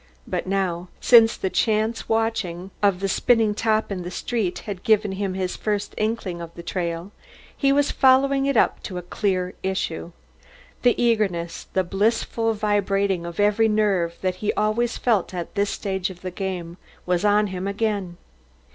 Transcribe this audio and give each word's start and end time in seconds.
But 0.25 0.47
now, 0.47 0.87
since 0.99 1.37
the 1.37 1.51
chance 1.51 2.09
watching 2.09 2.71
of 2.81 3.01
the 3.01 3.07
spinning 3.07 3.53
top 3.53 3.91
in 3.91 4.01
the 4.01 4.09
street 4.09 4.57
had 4.65 4.81
given 4.81 5.11
him 5.11 5.35
his 5.35 5.55
first 5.55 5.93
inkling 5.95 6.41
of 6.41 6.51
the 6.55 6.63
trail, 6.63 7.11
he 7.55 7.71
was 7.71 7.91
following 7.91 8.47
it 8.47 8.57
up 8.57 8.81
to 8.81 8.97
a 8.97 9.03
clear 9.03 9.53
issue. 9.61 10.11
The 10.81 10.99
eagerness, 10.99 11.65
the 11.73 11.83
blissful 11.83 12.53
vibrating 12.55 13.27
of 13.27 13.39
every 13.39 13.67
nerve 13.69 14.17
that 14.23 14.37
he 14.37 14.51
always 14.53 14.97
felt 14.97 15.35
at 15.35 15.53
this 15.53 15.69
stage 15.69 16.09
of 16.09 16.21
the 16.21 16.31
game, 16.31 16.77
was 17.05 17.23
on 17.23 17.45
him 17.53 17.67
again. 17.67 18.17